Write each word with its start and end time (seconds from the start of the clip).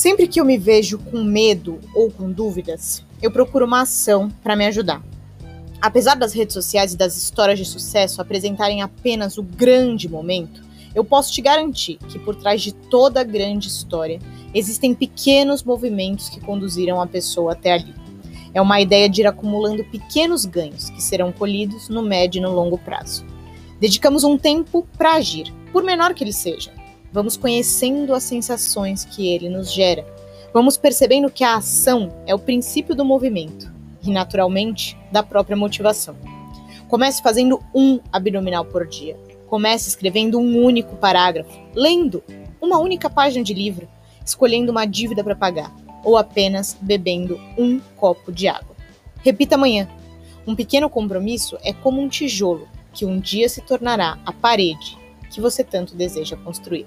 Sempre 0.00 0.26
que 0.26 0.40
eu 0.40 0.46
me 0.46 0.56
vejo 0.56 0.98
com 0.98 1.22
medo 1.22 1.78
ou 1.94 2.10
com 2.10 2.32
dúvidas, 2.32 3.04
eu 3.20 3.30
procuro 3.30 3.66
uma 3.66 3.82
ação 3.82 4.30
para 4.42 4.56
me 4.56 4.64
ajudar. 4.64 5.04
Apesar 5.78 6.14
das 6.14 6.32
redes 6.32 6.54
sociais 6.54 6.94
e 6.94 6.96
das 6.96 7.18
histórias 7.18 7.58
de 7.58 7.66
sucesso 7.66 8.22
apresentarem 8.22 8.80
apenas 8.80 9.36
o 9.36 9.42
grande 9.42 10.08
momento, 10.08 10.62
eu 10.94 11.04
posso 11.04 11.30
te 11.30 11.42
garantir 11.42 11.98
que 12.08 12.18
por 12.18 12.34
trás 12.34 12.62
de 12.62 12.72
toda 12.72 13.22
grande 13.22 13.68
história 13.68 14.18
existem 14.54 14.94
pequenos 14.94 15.62
movimentos 15.62 16.30
que 16.30 16.40
conduziram 16.40 16.98
a 16.98 17.06
pessoa 17.06 17.52
até 17.52 17.74
ali. 17.74 17.94
É 18.54 18.62
uma 18.62 18.80
ideia 18.80 19.06
de 19.06 19.20
ir 19.20 19.26
acumulando 19.26 19.84
pequenos 19.84 20.46
ganhos 20.46 20.88
que 20.88 21.02
serão 21.02 21.30
colhidos 21.30 21.90
no 21.90 22.02
médio 22.02 22.38
e 22.38 22.42
no 22.42 22.54
longo 22.54 22.78
prazo. 22.78 23.26
Dedicamos 23.78 24.24
um 24.24 24.38
tempo 24.38 24.88
para 24.96 25.16
agir, 25.16 25.52
por 25.70 25.82
menor 25.82 26.14
que 26.14 26.24
ele 26.24 26.32
seja. 26.32 26.79
Vamos 27.12 27.36
conhecendo 27.36 28.14
as 28.14 28.22
sensações 28.22 29.04
que 29.04 29.26
ele 29.26 29.48
nos 29.48 29.72
gera. 29.72 30.06
Vamos 30.54 30.76
percebendo 30.76 31.28
que 31.28 31.42
a 31.42 31.56
ação 31.56 32.22
é 32.24 32.32
o 32.32 32.38
princípio 32.38 32.94
do 32.94 33.04
movimento 33.04 33.72
e, 34.00 34.10
naturalmente, 34.10 34.96
da 35.10 35.20
própria 35.20 35.56
motivação. 35.56 36.16
Comece 36.86 37.20
fazendo 37.20 37.60
um 37.74 37.98
abdominal 38.12 38.64
por 38.64 38.86
dia. 38.86 39.18
Comece 39.48 39.88
escrevendo 39.88 40.38
um 40.38 40.62
único 40.62 40.94
parágrafo, 40.96 41.50
lendo 41.74 42.22
uma 42.60 42.78
única 42.78 43.10
página 43.10 43.44
de 43.44 43.54
livro, 43.54 43.88
escolhendo 44.24 44.70
uma 44.70 44.86
dívida 44.86 45.24
para 45.24 45.34
pagar 45.34 45.74
ou 46.04 46.16
apenas 46.16 46.76
bebendo 46.80 47.40
um 47.58 47.80
copo 47.96 48.30
de 48.30 48.46
água. 48.46 48.76
Repita 49.24 49.56
amanhã. 49.56 49.88
Um 50.46 50.54
pequeno 50.54 50.88
compromisso 50.88 51.58
é 51.64 51.72
como 51.72 52.00
um 52.00 52.08
tijolo 52.08 52.68
que 52.92 53.04
um 53.04 53.18
dia 53.18 53.48
se 53.48 53.60
tornará 53.60 54.16
a 54.24 54.32
parede 54.32 54.99
que 55.30 55.40
você 55.40 55.64
tanto 55.64 55.94
deseja 55.94 56.36
construir. 56.36 56.86